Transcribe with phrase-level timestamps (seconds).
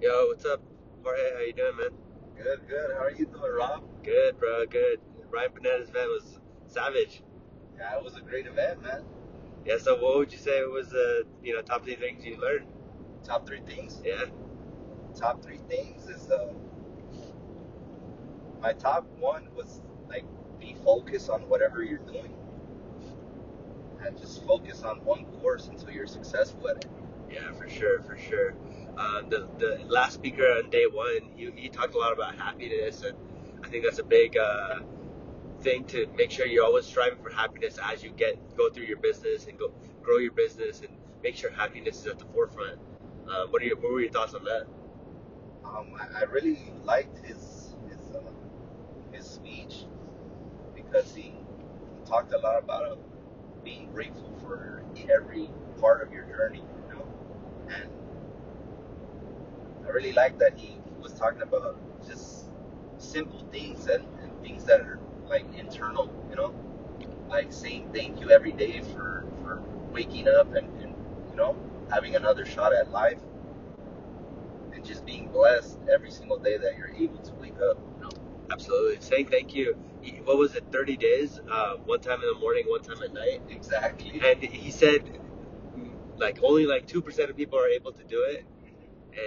[0.00, 0.62] Yo, what's up,
[1.02, 1.20] Jorge?
[1.34, 1.88] How you doing, man?
[2.36, 2.90] Good, good.
[2.96, 3.82] How are you doing, Rav?
[4.04, 4.64] Good, bro.
[4.66, 5.00] Good.
[5.28, 6.38] Ryan Pineda's event was
[6.68, 7.24] savage.
[7.76, 9.02] Yeah, it was a great event, man.
[9.66, 9.78] Yeah.
[9.78, 12.66] So, what would you say was the you know top three things you learned?
[13.24, 14.00] Top three things.
[14.04, 14.26] Yeah.
[15.16, 16.52] Top three things is uh,
[18.62, 20.24] my top one was like
[20.60, 22.36] be focused on whatever you're doing,
[24.06, 26.86] and just focus on one course until you're successful at it.
[27.32, 28.54] Yeah, for sure, for sure.
[28.98, 33.02] Um, the the last speaker on day one, he, he talked a lot about happiness,
[33.04, 33.16] and
[33.64, 34.80] I think that's a big uh,
[35.62, 38.98] thing to make sure you're always striving for happiness as you get go through your
[38.98, 40.90] business and go grow your business and
[41.22, 42.78] make sure happiness is at the forefront.
[43.28, 44.66] Um, what are your what were your thoughts on that?
[45.64, 48.20] Um, I, I really liked his his uh,
[49.12, 49.84] his speech
[50.74, 52.96] because he, he talked a lot about uh,
[53.64, 57.06] being grateful for every part of your journey, you know,
[57.68, 57.90] and
[59.88, 61.76] I really like that he was talking about
[62.06, 62.46] just
[62.98, 66.54] simple things and, and things that are like internal, you know,
[67.28, 70.94] like saying thank you every day for, for waking up and, and
[71.30, 71.56] you know
[71.90, 73.18] having another shot at life
[74.74, 77.78] and just being blessed every single day that you're able to wake up.
[77.96, 78.10] You know?
[78.50, 79.00] Absolutely.
[79.00, 79.74] Saying thank you.
[80.24, 80.64] What was it?
[80.70, 81.40] Thirty days.
[81.50, 83.40] Uh, one time in the morning, one time at night.
[83.48, 84.20] Exactly.
[84.24, 85.18] And he said,
[86.16, 88.44] like only like two percent of people are able to do it,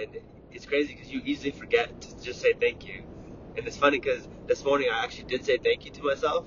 [0.00, 0.18] and
[0.52, 3.02] it's crazy because you easily forget to just say thank you.
[3.56, 6.46] And it's funny because this morning I actually did say thank you to myself.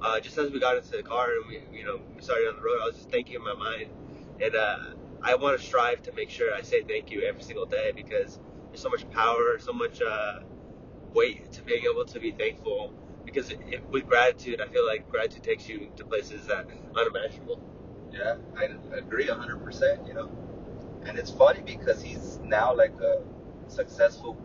[0.00, 2.56] Uh, just as we got into the car and we, you know, we started on
[2.56, 3.90] the road, I was just thanking in my mind,
[4.40, 4.78] and uh,
[5.22, 8.38] I want to strive to make sure I say thank you every single day because
[8.68, 10.40] there's so much power, so much uh,
[11.12, 12.92] weight to being able to be thankful.
[13.24, 17.60] Because it, with gratitude, I feel like gratitude takes you to places that unimaginable.
[18.12, 20.30] Yeah, I agree 100%, you know.
[21.04, 23.22] And it's funny because he's now like a
[23.68, 24.36] successful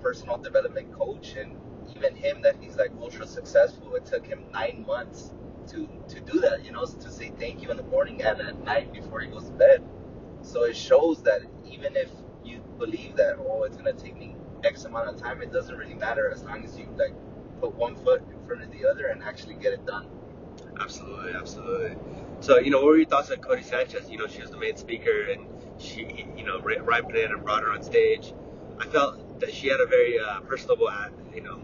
[0.00, 1.56] personal development coach and
[1.96, 5.30] even him that he's like ultra successful, it took him nine months
[5.68, 8.62] to, to do that, you know, to say thank you in the morning and at
[8.64, 9.82] night before he goes to bed.
[10.42, 12.10] So it shows that even if
[12.44, 15.74] you believe that, oh, it's going to take me X amount of time, it doesn't
[15.74, 17.14] really matter as long as you like
[17.60, 20.06] put one foot in front of the other and actually get it done.
[20.80, 21.96] Absolutely, absolutely.
[22.40, 24.10] So, you know, what were your thoughts on Codie Sanchez?
[24.10, 25.46] You know, she was the main speaker, and
[25.78, 28.32] she, you know, Ry- Ryan Pineda brought her on stage.
[28.78, 30.90] I felt that she had a very uh, personable,
[31.34, 31.60] you know,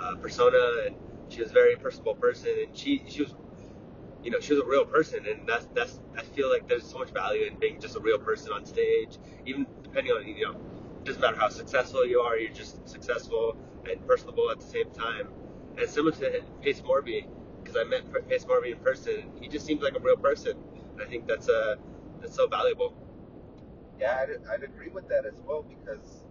[0.00, 0.96] uh, persona, and
[1.28, 3.34] she was a very personable person, and she, she was,
[4.22, 6.00] you know, she was a real person, and that's that's.
[6.16, 9.18] I feel like there's so much value in being just a real person on stage,
[9.46, 13.56] even depending on you know, it doesn't matter how successful you are, you're just successful
[13.90, 15.28] and personable at the same time.
[15.78, 17.26] And similar to Pace Morby,
[17.62, 20.56] because I met Pace Morby in person, he just seems like a real person.
[20.92, 21.76] And I think that's uh
[22.20, 22.94] that's so valuable.
[24.00, 26.24] Yeah, I'd, I'd agree with that as well because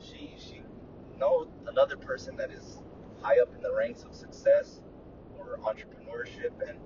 [0.00, 0.62] she she
[1.18, 2.78] know another person that is
[3.22, 4.80] high up in the ranks of success
[5.38, 6.78] or entrepreneurship and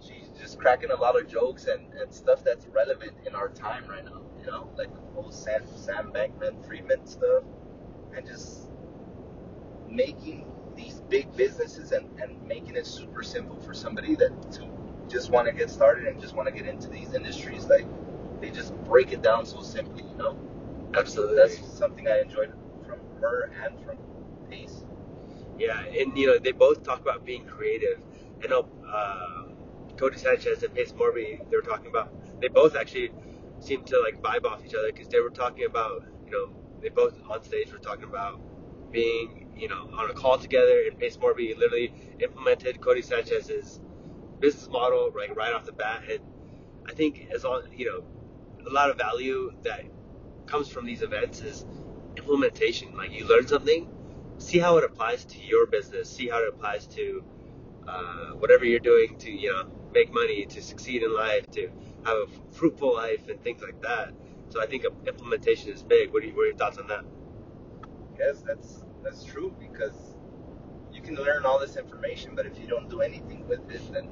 [0.00, 3.86] she's just cracking a lot of jokes and, and stuff that's relevant in our time
[3.88, 7.44] right now, you know, like the whole Sam Sam Bankman Friedman stuff
[8.16, 8.70] and just
[9.88, 14.68] making these big businesses and, and making it super simple for somebody that to
[15.08, 17.86] just want to get started and just want to get into these industries like
[18.40, 20.36] they just break it down so simply, you know.
[20.96, 21.36] Absolutely.
[21.36, 22.52] That's something I enjoyed
[22.86, 23.98] from her and from
[24.50, 24.84] Pace.
[25.58, 28.00] Yeah, and you know they both talk about being creative.
[28.42, 29.44] I know uh,
[29.96, 31.48] Codie Sanchez and Pace Morby.
[31.50, 32.12] They were talking about.
[32.40, 33.10] They both actually
[33.60, 36.04] seemed to like vibe off each other because they were talking about.
[36.26, 38.40] You know, they both on stage were talking about
[38.92, 40.82] being you know on a call together.
[40.88, 43.80] And Pace Morby literally implemented Codie Sanchez's
[44.40, 46.02] business model like right off the bat.
[46.10, 46.20] And
[46.88, 48.04] I think as long you know,
[48.68, 49.82] a lot of value that
[50.46, 51.64] comes from these events is
[52.16, 52.96] implementation.
[52.96, 53.88] Like you learn something
[54.38, 57.24] see how it applies to your business, see how it applies to
[57.86, 61.68] uh, whatever you're doing to, you know, make money, to succeed in life, to
[62.04, 64.12] have a fruitful life, and things like that.
[64.48, 66.12] So I think implementation is big.
[66.12, 67.04] What are, you, what are your thoughts on that?
[68.18, 70.16] Yes, that's that's true because
[70.92, 74.04] you can learn all this information, but if you don't do anything with it, then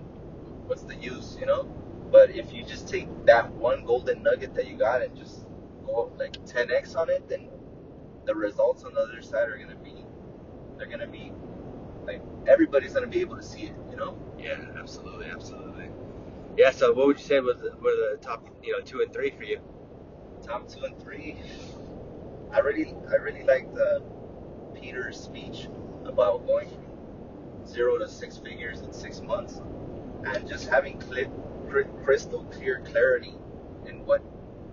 [0.67, 1.73] what's the use, you know?
[2.11, 5.47] But if you just take that one golden nugget that you got and just
[5.85, 7.49] go like 10x on it, then
[8.27, 10.05] the results on the other side are gonna be
[10.79, 11.33] they're gonna be
[12.07, 14.17] like everybody's gonna be able to see it, you know.
[14.39, 15.91] Yeah, absolutely, absolutely.
[16.57, 16.71] Yeah.
[16.71, 19.31] So, what would you say was the, were the top, you know, two and three
[19.31, 19.61] for you?
[20.43, 21.37] Top two and three.
[22.53, 24.01] I really, I really liked uh,
[24.75, 25.69] Peter's speech
[26.07, 29.61] about going from zero to six figures in six months,
[30.25, 31.46] and just having cl- cr-
[32.05, 33.35] crystal clear clarity
[33.87, 34.23] in what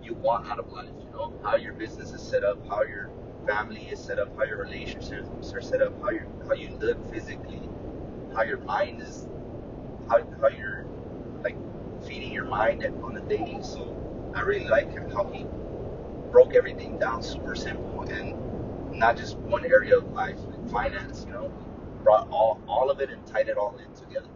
[0.02, 0.90] you want out of life.
[1.00, 3.10] You know how your business is set up, how your
[3.46, 6.98] family is set up, how your relationships are set up, how you how you live
[7.10, 7.62] physically,
[8.34, 9.26] how your mind is,
[10.08, 10.84] how how you're
[11.42, 11.56] like
[12.06, 13.62] feeding your mind on a daily.
[13.62, 13.96] So
[14.34, 15.46] I really like how he
[16.30, 18.34] broke everything down super simple and
[18.98, 21.24] not just one area of life, like finance.
[21.26, 21.52] You know,
[22.02, 24.28] brought all all of it and tied it all in together.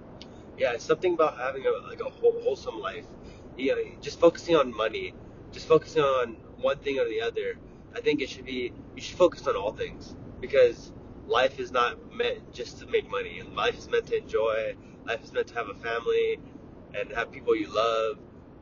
[0.59, 3.07] Yeah, it's something about having a like a whole, wholesome life.
[3.57, 5.15] You know, just focusing on money,
[5.53, 7.59] just focusing on one thing or the other.
[7.97, 10.93] I think it should be you should focus on all things because
[11.27, 13.43] life is not meant just to make money.
[13.43, 14.77] Life is meant to enjoy.
[15.07, 16.39] Life is meant to have a family
[16.95, 18.19] and have people you love.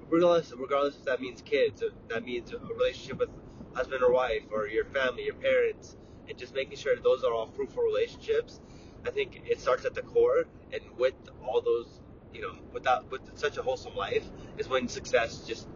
[0.08, 3.31] Regardless, regardless if that means kids, that means a relationship with
[3.75, 5.96] husband or wife, or your family, your parents,
[6.28, 8.60] and just making sure that those are all fruitful relationships.
[9.04, 11.14] I think it starts at the core, and with
[11.46, 12.00] all those,
[12.32, 14.25] you know, without with such a wholesome life,
[14.58, 15.69] is when success just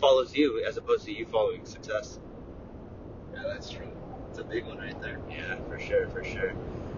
[0.00, 2.18] follows you as opposed to you following success.
[3.34, 3.88] Yeah, that's true.
[4.30, 5.18] It's a big one right there.
[5.30, 6.52] Yeah, for sure, for sure.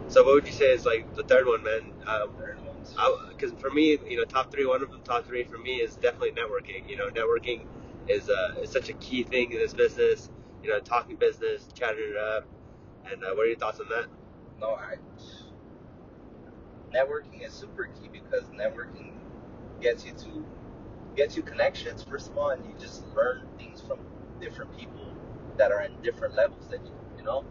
[0.08, 1.92] So what would you say is like the third one, man?
[2.06, 2.94] Um, Third ones.
[3.30, 5.94] because for me, you know, top three, one of them, top three for me is
[5.96, 6.88] definitely networking.
[6.88, 7.66] You know, networking
[8.08, 10.28] is uh, is such a key thing in this business.
[10.62, 12.44] You know, talking business, chatting it up.
[13.10, 14.06] And uh, what are your thoughts on that?
[14.60, 14.96] No, I.
[16.92, 19.12] Networking is super key because networking
[19.81, 20.44] gets you to
[21.16, 23.98] gets you connections first of all, and you just learn things from
[24.40, 25.12] different people
[25.56, 26.92] that are in different levels than you.
[27.19, 27.44] You know,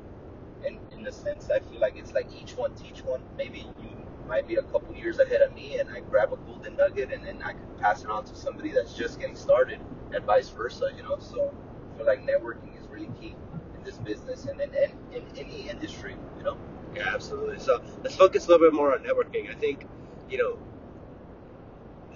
[0.66, 3.22] and in a sense, I feel like it's like each one teach one.
[3.38, 3.90] Maybe you
[4.28, 7.26] might be a couple years ahead of me, and I grab a golden nugget, and
[7.26, 9.80] then I can pass it on to somebody that's just getting started,
[10.14, 10.92] and vice versa.
[10.98, 11.54] You know, so
[11.94, 13.36] I feel like networking is really key
[13.78, 16.16] in this business and in, in, in any industry.
[16.38, 16.58] You know.
[16.96, 17.60] Yeah, absolutely.
[17.60, 19.50] So let's focus a little bit more on networking.
[19.50, 19.86] I think,
[20.30, 20.60] you know,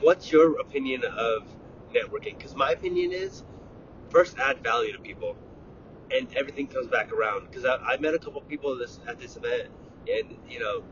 [0.02, 1.48] what's your opinion of
[1.94, 2.38] networking?
[2.38, 3.44] Because my opinion is,
[4.10, 5.38] first add value to people,
[6.12, 7.48] and everything comes back around.
[7.50, 9.70] Because I, I met a couple people this at this event,
[10.12, 10.84] and you know,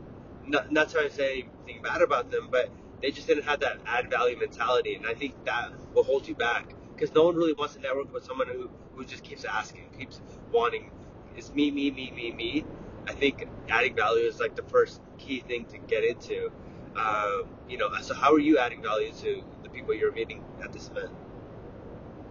[0.46, 2.70] not not trying to say anything bad about them, but
[3.02, 6.34] they just didn't have that add value mentality, and I think that will hold you
[6.34, 6.74] back.
[6.94, 10.20] Because no one really wants to network with someone who who just keeps asking, keeps
[10.52, 10.90] wanting.
[11.36, 12.66] It's me, me, me, me, me.
[13.08, 16.50] I think adding value is like the first key thing to get into.
[16.96, 20.72] Um, you know, so how are you adding value to the people you're meeting at
[20.72, 21.10] this event?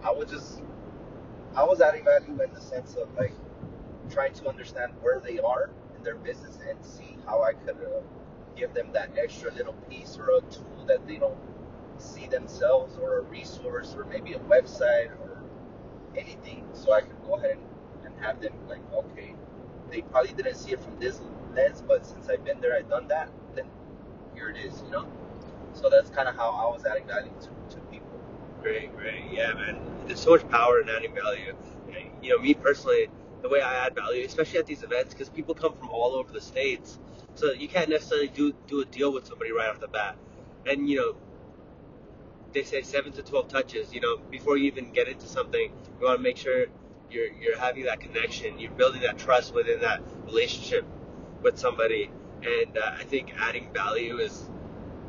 [0.02, 0.62] I was just
[1.56, 3.34] I was adding value in the sense of like
[4.10, 8.00] trying to understand where they are in their business and see how I could uh,
[8.56, 11.38] give them that extra little piece or a tool that they don't
[11.98, 15.42] see themselves or a resource or maybe a website or
[16.16, 19.34] anything so I can go ahead and, and have them like okay
[19.92, 21.20] they probably didn't see it from this
[21.54, 23.66] lens but since I've been there I've done that then
[24.34, 25.06] here it is you know
[25.74, 28.08] so that's kind of how I was adding value to, to people
[28.62, 29.24] Great, great.
[29.32, 29.80] Yeah, man.
[30.06, 31.54] There's so much power in adding value.
[32.22, 33.08] You know, me personally,
[33.42, 36.32] the way I add value, especially at these events, because people come from all over
[36.32, 36.98] the states,
[37.34, 40.16] so you can't necessarily do do a deal with somebody right off the bat.
[40.66, 41.16] And you know,
[42.52, 43.92] they say seven to twelve touches.
[43.92, 46.66] You know, before you even get into something, you want to make sure
[47.12, 50.84] you're you're having that connection, you're building that trust within that relationship
[51.42, 52.10] with somebody.
[52.42, 54.50] And uh, I think adding value is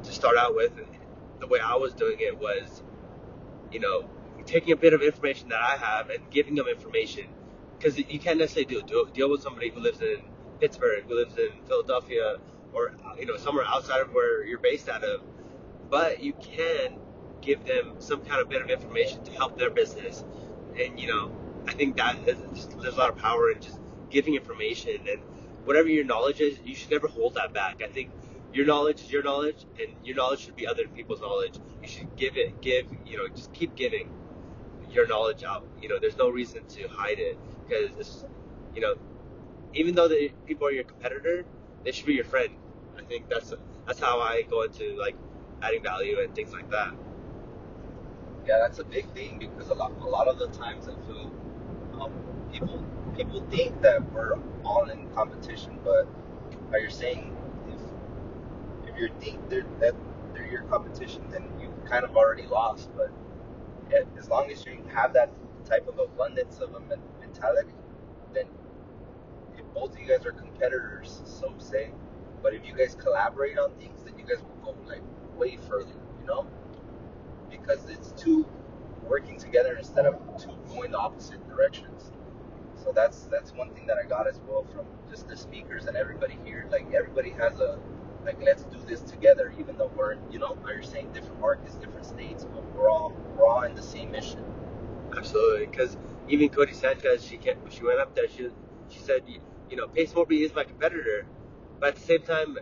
[0.03, 0.77] to start out with.
[0.77, 0.87] And
[1.39, 2.83] the way I was doing it was
[3.73, 4.07] you know,
[4.45, 7.25] taking a bit of information that I have and giving them information.
[7.77, 10.21] Because you can't necessarily do, do deal with somebody who lives in
[10.61, 12.37] Pittsburgh, who lives in Philadelphia,
[12.71, 15.21] or you know somewhere outside of where you're based out of.
[15.89, 16.97] But you can
[17.41, 20.23] give them some kind of bit of information to help their business,
[20.79, 21.31] and you know
[21.67, 23.79] I think that is just, there's a lot of power in just
[24.09, 25.21] giving information and
[25.65, 27.81] whatever your knowledge is, you should never hold that back.
[27.83, 28.11] I think
[28.53, 31.57] your knowledge is your knowledge, and your knowledge should be other people's knowledge.
[31.81, 34.09] You should give it, give, you know, just keep giving
[34.91, 35.65] your knowledge out.
[35.81, 38.25] You know, there's no reason to hide it because,
[38.75, 38.95] you know,
[39.73, 41.45] even though the people are your competitor,
[41.83, 42.53] they should be your friend.
[42.97, 43.53] I think that's
[43.87, 45.15] that's how I go into like
[45.61, 46.93] adding value and things like that.
[48.45, 51.31] Yeah, that's a big thing because a lot, a lot of the times I feel
[52.53, 52.83] people
[53.17, 56.07] people think that we're all in competition, but
[56.71, 57.35] like you're saying,
[57.69, 57.81] if
[58.89, 59.95] if you think they're, that
[60.33, 62.91] they're your competition, then you kind of already lost.
[62.97, 63.11] But
[64.17, 65.31] as long as you have that
[65.65, 67.73] type of abundance of a men- mentality,
[68.33, 68.45] then
[69.57, 71.91] if both of you guys are competitors, so say,
[72.43, 75.01] but if you guys collaborate on things, then you guys will go like
[75.37, 76.47] way further, you know
[77.49, 78.47] because it's two
[79.07, 82.11] working together instead of two going the opposite directions.
[82.83, 85.95] So that's that's one thing that I got as well from just the speakers and
[85.95, 86.67] everybody here.
[86.71, 87.79] Like everybody has a
[88.25, 91.75] like let's do this together, even though we're you know like you're saying different markets,
[91.75, 94.43] different states, but we're all we're all in the same mission.
[95.15, 95.97] Absolutely, because
[96.27, 98.27] even Codie Sanchez, she can't, she went up there.
[98.27, 98.49] She
[98.89, 101.25] she said, you, you know, Pace Morby is my competitor,
[101.79, 102.57] but at the same time,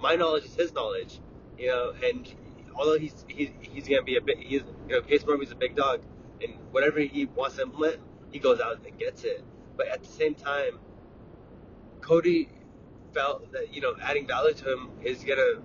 [0.00, 1.20] my knowledge is his knowledge.
[1.58, 2.32] You know, and
[2.74, 5.76] although he's he's, he's gonna be a big, he's you know, Pace Morby's a big
[5.76, 6.02] dog,
[6.42, 7.98] and whatever he wants to implement,
[8.30, 9.44] he goes out and gets it.
[9.76, 10.78] But at the same time,
[12.00, 12.48] Codie
[13.14, 15.62] felt that you know adding value to him is gonna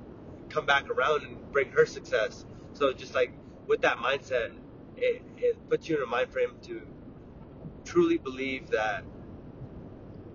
[0.49, 2.45] come back around and bring her success.
[2.73, 3.33] So just like
[3.67, 4.51] with that mindset,
[4.97, 6.81] it, it puts you in a mind frame to
[7.85, 9.03] truly believe that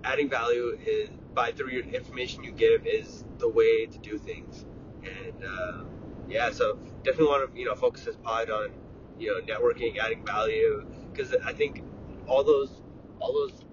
[0.05, 4.65] adding value is by through your information you give is the way to do things.
[5.05, 5.85] And uh,
[6.29, 8.73] yeah, so definitely want to you know focus this pod on
[9.19, 11.83] you know networking, adding value, because I think
[12.27, 12.83] all those
[13.21, 13.65] all those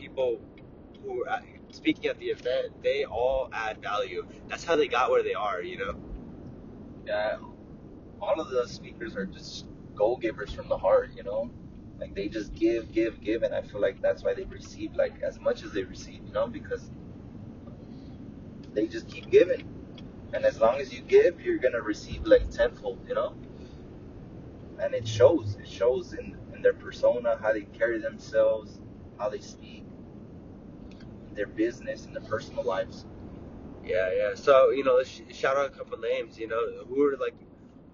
[0.00, 0.40] people
[1.04, 1.40] who are
[1.70, 4.26] speaking at the event, they all add value.
[4.48, 5.94] That's how they got where they are, you know.
[7.06, 7.36] Yeah,
[8.20, 11.50] all of the speakers are just goal givers from the heart, you know.
[11.98, 15.20] Like they just give, give, give, and I feel like that's why they receive like
[15.22, 16.90] as much as they receive, you know, because
[18.72, 19.68] they just keep giving,
[20.32, 23.34] and as long as you give, you're gonna receive like tenfold, you know.
[24.80, 25.56] And it shows.
[25.60, 28.80] It shows in in their persona, how they carry themselves,
[29.18, 29.84] how they speak,
[31.40, 33.06] their business, and their personal lives.
[33.84, 34.34] Yeah, yeah.
[34.34, 36.38] So you know, let's sh- shout out a couple names.
[36.38, 37.34] You know, who are like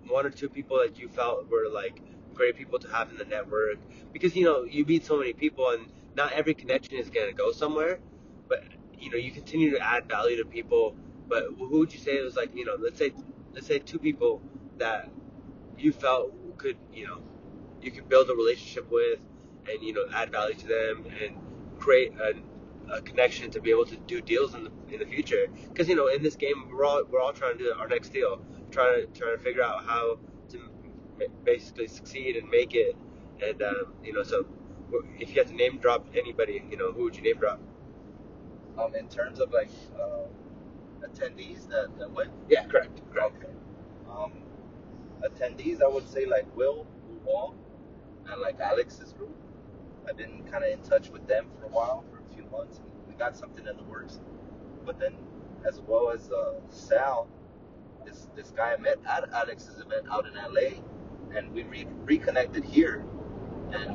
[0.08, 2.00] one or two people that you felt were like
[2.34, 3.78] great people to have in the network
[4.12, 5.86] because you know you meet so many people and
[6.16, 8.00] not every connection is gonna go somewhere,
[8.48, 8.64] but
[8.98, 10.96] you know you continue to add value to people.
[11.28, 13.12] But who would you say it was like you know let's say
[13.54, 14.42] let's say two people
[14.78, 15.08] that
[15.78, 17.18] you felt could you know
[17.82, 19.20] you could build a relationship with
[19.70, 21.36] and you know add value to them and
[21.78, 22.34] create a,
[22.90, 25.46] a connection to be able to do deals in the in the future.
[25.68, 28.10] Because you know in this game we're all we're all trying to do our next
[28.10, 28.40] deal
[28.70, 30.18] trying to trying to figure out how
[30.50, 30.58] to
[31.44, 32.96] basically succeed and make it.
[33.42, 34.46] And um, you know so
[35.18, 37.60] if you had to name drop anybody you know who would you name drop?
[38.78, 40.26] Um, in terms of like uh,
[41.06, 43.36] attendees that, that went, yeah correct correct.
[43.38, 43.52] Okay.
[44.10, 44.32] Um,
[45.22, 46.86] attendees, I would say like Will
[47.24, 47.54] Wall
[48.30, 49.34] and like Alex's group.
[50.08, 52.04] I've been kind of in touch with them for a while,
[52.36, 54.20] few months, and we got something in the works.
[54.84, 55.14] But then,
[55.66, 57.28] as well as uh, Sal,
[58.04, 60.82] this this guy I met at Alex's event out in LA,
[61.36, 63.04] and we re- reconnected here,
[63.72, 63.90] and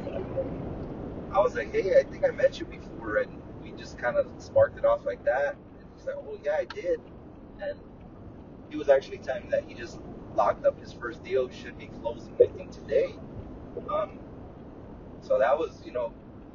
[1.33, 4.27] I was like, hey, I think I met you before, and we just kind of
[4.39, 5.55] sparked it off like that.
[5.79, 6.99] And he's like, oh yeah, I did,
[7.61, 7.79] and
[8.69, 9.99] he was actually telling me that he just
[10.35, 13.15] locked up his first deal, should be closing I think today.
[13.89, 14.19] Um,
[15.21, 16.13] so that was, you know,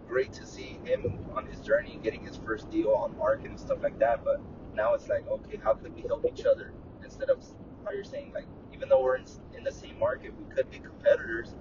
[0.09, 3.59] great to see him on his journey and getting his first deal on market and
[3.59, 4.25] stuff like that.
[4.25, 4.41] But
[4.75, 6.73] now it's like, okay, how could we help each other
[7.05, 7.45] instead of
[7.85, 9.25] how you're saying like, even though we're in,
[9.57, 11.55] in the same market, we could be competitors.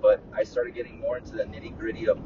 [0.00, 2.18] But I started getting more into the nitty gritty of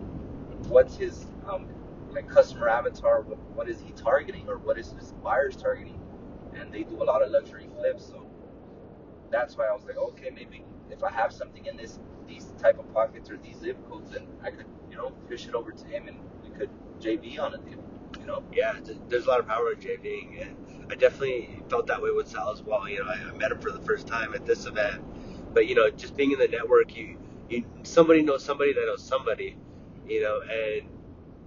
[0.68, 1.66] what's his um,
[2.10, 6.00] like customer avatar, what, what is he targeting, or what is his buyers targeting,
[6.54, 8.06] and they do a lot of luxury flips.
[8.06, 8.26] So
[9.30, 12.78] that's why I was like, okay, maybe if I have something in this these type
[12.78, 15.86] of pockets or these zip codes, then I could, you know, fish it over to
[15.86, 16.70] him and we could
[17.00, 17.82] JV on a deal,
[18.20, 18.44] you know.
[18.52, 18.74] yeah
[19.08, 20.56] there's a lot of power in JVing and
[20.92, 23.60] I definitely felt that way with Sal as well you know I, I met him
[23.60, 25.02] for the first time at this event
[25.54, 27.18] but you know just being in the network you
[27.48, 29.56] you somebody knows somebody that knows somebody
[30.08, 30.88] you know and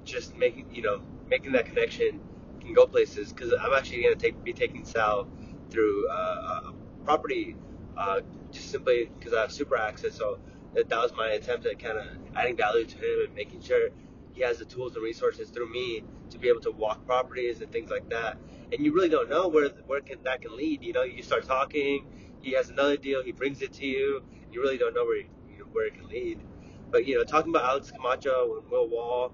[0.05, 2.21] just making you know making that connection
[2.61, 5.27] can go places because I'm actually going to take be taking Sal
[5.69, 6.73] through uh, a
[7.05, 7.55] property
[7.97, 8.21] uh,
[8.51, 10.39] just simply because I have Supra access so
[10.75, 13.89] that, that was my attempt at kind of adding value to him and making sure
[14.33, 17.71] he has the tools and resources through me to be able to walk properties and
[17.71, 18.37] things like that
[18.71, 21.45] and you really don't know where where can that can lead you know you start
[21.45, 22.05] talking
[22.41, 25.67] he has another deal he brings it to you you really don't know where you
[25.71, 26.39] where it can lead
[26.89, 29.33] but you know talking about Alex Camacho and Will Wall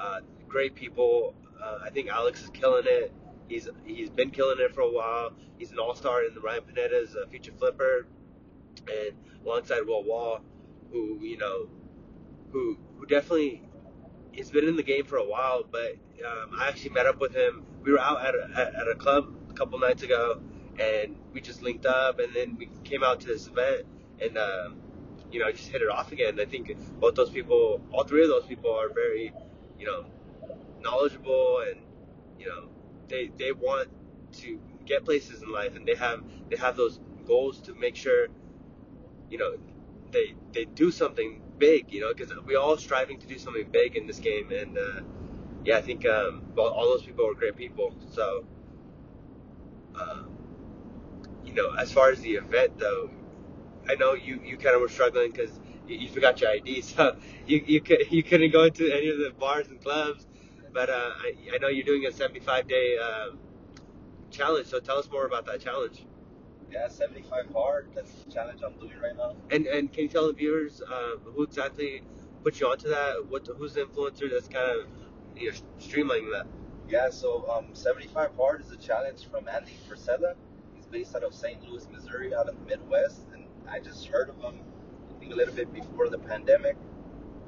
[0.00, 1.34] uh, great people.
[1.62, 3.12] Uh, I think Alex is killing it.
[3.48, 5.32] He's he's been killing it for a while.
[5.58, 8.06] He's an all star in the Ryan Pineda's uh, Future Flipper,
[8.88, 10.40] and alongside Will Wall,
[10.92, 11.68] who you know,
[12.52, 13.62] who who definitely
[14.36, 15.64] has been in the game for a while.
[15.70, 17.64] But um, I actually met up with him.
[17.82, 20.40] We were out at a, at, a club a couple nights ago,
[20.78, 23.86] and we just linked up, and then we came out to this event,
[24.20, 24.76] and um,
[25.30, 26.38] you know, just hit it off again.
[26.40, 29.32] I think both those people, all three of those people, are very
[29.80, 30.04] you know,
[30.80, 31.80] knowledgeable and
[32.38, 32.68] you know,
[33.08, 33.88] they they want
[34.32, 38.28] to get places in life and they have they have those goals to make sure,
[39.30, 39.56] you know,
[40.12, 43.96] they they do something big, you know, because we all striving to do something big
[43.96, 45.00] in this game and uh,
[45.64, 47.94] yeah, I think um, all, all those people are great people.
[48.10, 48.44] So,
[49.94, 50.30] um,
[51.44, 53.10] you know, as far as the event though,
[53.88, 57.18] I know you you kind of were struggling because you, you forgot your ID, so
[57.46, 60.26] you you could you couldn't go into any of the bars and clubs.
[60.72, 63.30] But uh, I, I know you're doing a 75 day uh,
[64.30, 64.68] challenge.
[64.68, 66.06] So tell us more about that challenge.
[66.70, 67.88] Yeah, 75 hard.
[67.94, 69.34] That's the challenge I'm doing right now.
[69.50, 72.02] And and can you tell the viewers uh, who exactly
[72.44, 73.26] put you onto that?
[73.28, 74.86] What who's the influencer that's kind of
[75.36, 76.46] you know streamlining that?
[76.88, 80.34] Yeah, so um, 75 hard is a challenge from Andy Frisella.
[80.74, 81.62] He's based out of St.
[81.68, 84.60] Louis, Missouri, out of the Midwest, and I just heard of him
[85.08, 86.76] I think a little bit before the pandemic.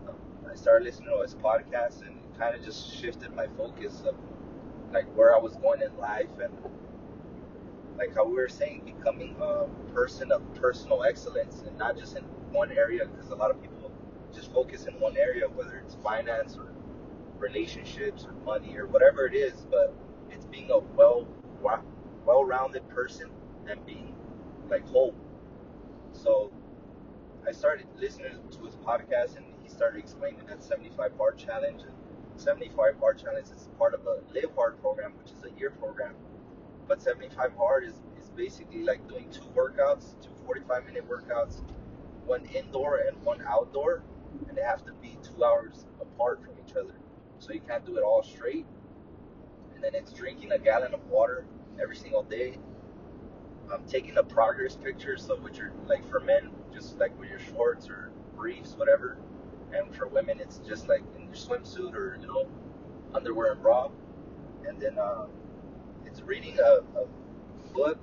[0.09, 0.17] Um,
[0.50, 4.14] I started listening to his podcast, and it kind of just shifted my focus of
[4.93, 6.52] like where I was going in life and
[8.02, 12.25] like how we were saying, becoming a person of personal excellence and not just in
[12.50, 13.92] one area because a lot of people
[14.35, 16.73] just focus in one area, whether it's finance or
[17.38, 19.94] relationships or money or whatever it is, but
[20.30, 21.28] it's being a well
[22.26, 23.30] well-rounded person
[23.68, 24.12] and being
[24.68, 25.14] like whole.
[26.12, 26.50] So
[27.47, 31.92] I started listening to his podcast and he started explaining that 75 hard challenge and
[32.40, 36.14] 75 hard challenge is part of a live hard program, which is a year program.
[36.93, 41.63] But 75 hard is, is basically like doing two workouts, two 45 minute workouts,
[42.27, 44.05] one indoor and one outdoor,
[44.47, 46.93] and they have to be two hours apart from each other.
[47.39, 48.67] So you can't do it all straight.
[49.75, 51.47] And then it's drinking a gallon of water
[51.83, 52.59] every single day.
[53.73, 57.39] I'm taking a progress picture, so which are like for men, just like with your
[57.39, 59.17] shorts or briefs, whatever.
[59.73, 62.47] And for women, it's just like in your swimsuit or you know
[63.15, 63.89] underwear and bra.
[64.69, 65.25] And then uh,
[66.12, 67.07] it's reading a, a
[67.73, 67.99] book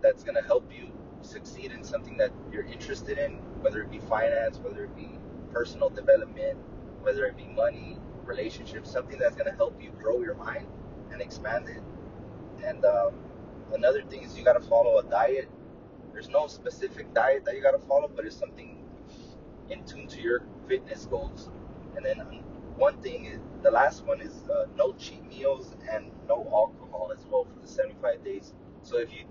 [0.00, 4.58] that's gonna help you succeed in something that you're interested in, whether it be finance,
[4.58, 5.18] whether it be
[5.52, 6.56] personal development,
[7.02, 10.68] whether it be money, relationships, something that's gonna help you grow your mind
[11.10, 11.82] and expand it.
[12.64, 13.14] And um,
[13.74, 15.50] another thing is you gotta follow a diet.
[16.12, 18.78] There's no specific diet that you gotta follow, but it's something
[19.70, 21.50] in tune to your fitness goals.
[21.96, 22.44] And then
[22.76, 27.24] one thing is the last one is uh, no cheat meals and no alcohol as
[27.30, 28.52] well for the 75 days.
[28.82, 29.24] So if you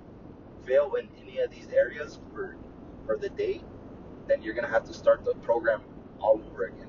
[0.65, 2.57] fail in any of these areas for
[3.05, 3.61] for the day,
[4.27, 5.81] then you're gonna have to start the program
[6.19, 6.87] all over again.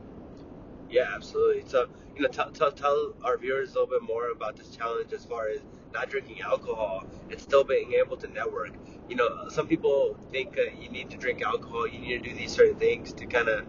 [0.88, 1.64] Yeah, absolutely.
[1.68, 5.12] So you know, tell, tell, tell our viewers a little bit more about this challenge
[5.12, 5.60] as far as
[5.92, 8.72] not drinking alcohol and still being able to network.
[9.08, 12.34] You know, some people think uh, you need to drink alcohol, you need to do
[12.34, 13.66] these certain things to kind of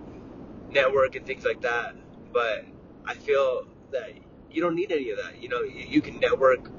[0.70, 1.96] network and things like that.
[2.32, 2.66] But
[3.08, 4.12] I feel that
[4.52, 5.42] you don't need any of that.
[5.42, 6.70] You know, you, you can network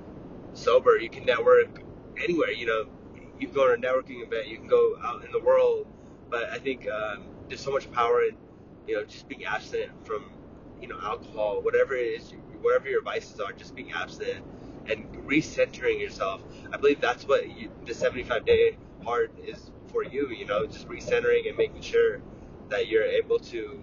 [0.52, 1.82] sober, you can network
[2.22, 2.52] anywhere.
[2.52, 2.86] You know,
[3.38, 5.86] you can go to a networking event, you can go out in the world.
[6.30, 8.36] But I think um, there's so much power in,
[8.86, 10.30] you know, just being abstinent from,
[10.80, 14.44] you know, alcohol, whatever it is, whatever your vices are, just being abstinent
[14.90, 16.42] and recentering yourself.
[16.72, 20.28] I believe that's what you, the 75 day hard is for you.
[20.28, 22.20] You know, just recentering and making sure
[22.68, 23.82] that you're able to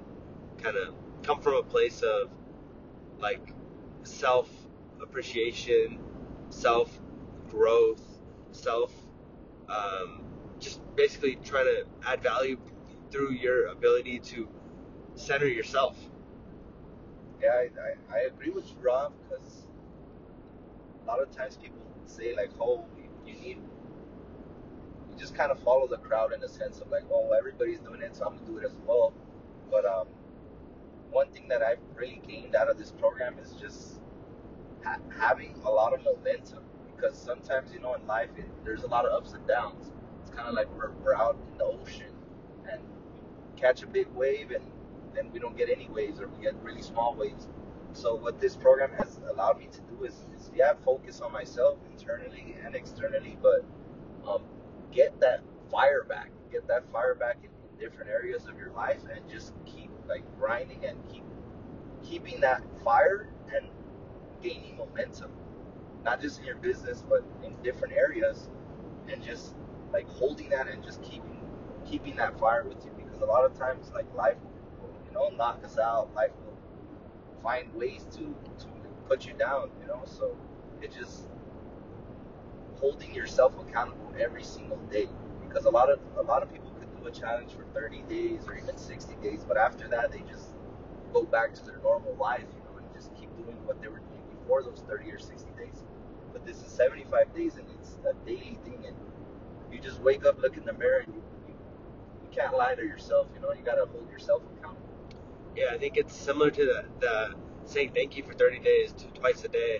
[0.62, 0.93] kind of
[1.25, 2.29] come from a place of
[3.19, 3.53] like
[4.03, 4.49] self
[5.01, 5.99] appreciation,
[6.49, 6.99] self
[7.49, 8.03] growth,
[8.51, 8.93] self
[9.69, 10.23] um,
[10.59, 12.57] just basically trying to add value
[13.11, 14.47] through your ability to
[15.15, 15.97] center yourself.
[17.41, 17.69] Yeah, I,
[18.13, 19.63] I, I agree with you, Rav, because
[21.03, 22.85] a lot of times people say like, oh,
[23.25, 27.31] you, need, you just kind of follow the crowd in a sense of like, oh,
[27.38, 29.13] everybody's doing it, so I'm gonna do it as well.
[29.71, 30.07] But um,
[31.15, 34.01] one thing that I've really gained out of this program is just
[34.84, 38.88] ha- having a lot of momentum because sometimes you know in life it, there's a
[38.88, 39.93] lot of ups and downs.
[40.21, 42.12] It's kind of like we're, we're out in the ocean
[42.69, 42.82] and
[43.56, 44.65] catch a big wave and
[45.13, 47.47] then we don't get any waves or we get really small waves.
[47.93, 51.78] So what this program has allowed me to do is, is yeah, focus on myself
[51.89, 53.63] internally and externally, but
[54.28, 54.43] um,
[54.91, 58.99] get that fire back, get that fire back in, in different areas of your life,
[59.10, 61.23] and just keep like grinding and keep
[62.03, 63.67] keeping that fire and
[64.41, 65.31] gaining momentum
[66.05, 68.49] not just in your business, but in different areas,
[69.11, 69.55] and just
[69.93, 71.39] like holding that and just keeping
[71.85, 72.91] keeping that fire with you.
[72.97, 74.37] Because a lot of times, like life
[74.81, 76.13] will, you know, knock us out.
[76.15, 76.57] Life will
[77.43, 78.67] find ways to to
[79.07, 79.71] put you down.
[79.81, 80.37] You know, so
[80.81, 81.27] it just
[82.79, 85.09] holding yourself accountable every single day.
[85.47, 86.64] Because a lot of a lot of people
[87.07, 90.49] a challenge for 30 days or even 60 days, but after that, they just
[91.13, 93.99] go back to their normal life, you know, and just keep doing what they were
[93.99, 95.83] doing before those 30 or 60 days.
[96.33, 98.95] But this is 75 days and it's a daily thing and
[99.71, 101.53] you just wake up look in the mirror and you, you,
[102.23, 104.87] you can't lie to yourself you know you got to hold yourself accountable.
[105.55, 109.05] Yeah i think it's similar to the, the saying thank you for 30 days to
[109.19, 109.79] twice a day.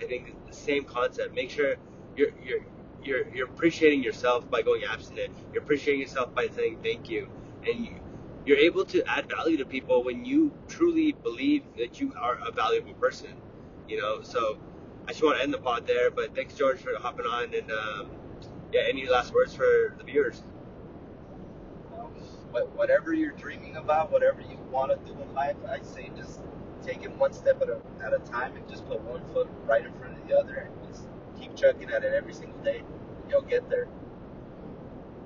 [0.00, 1.34] I think the same concept.
[1.34, 1.76] Make sure
[2.16, 2.60] you're you're
[3.06, 7.28] you're, you're appreciating yourself by going abstinent you're appreciating yourself by saying thank you
[7.66, 8.00] and you
[8.46, 12.52] you're able to add value to people when you truly believe that you are a
[12.52, 13.30] valuable person.
[13.88, 14.58] You know, so
[15.06, 16.10] I just want to end the pod there.
[16.10, 17.52] But thanks, George, for hopping on.
[17.52, 18.10] And um,
[18.72, 20.42] yeah, any last words for the viewers?
[22.74, 26.40] whatever you're dreaming about, whatever you want to do in life, I say just
[26.82, 29.84] take it one step at a, at a time and just put one foot right
[29.84, 31.02] in front of the other and just
[31.38, 32.82] keep chugging at it every single day.
[33.28, 33.88] You'll get there.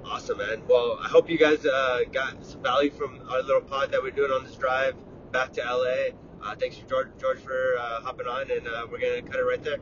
[0.05, 0.63] Awesome, man.
[0.67, 4.11] Well, I hope you guys uh, got some value from our little pod that we're
[4.11, 4.95] doing on this drive
[5.31, 6.17] back to LA.
[6.43, 9.45] Uh, thanks, George, George for uh, hopping on, and uh, we're going to cut it
[9.45, 9.79] right there.